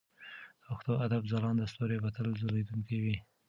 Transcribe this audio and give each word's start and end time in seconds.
د 0.61 0.63
پښتو 0.67 0.91
ادب 1.05 1.21
ځلانده 1.31 1.65
ستوري 1.71 1.97
به 2.03 2.09
تل 2.15 2.27
ځلېدونکي 2.41 2.97
وي. 3.03 3.15